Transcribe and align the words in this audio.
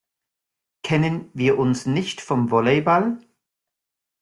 Kennen 0.81 1.29
wir 1.35 1.59
uns 1.59 1.85
nicht 1.85 2.21
vom 2.21 2.49
Volleyball? 2.49 3.19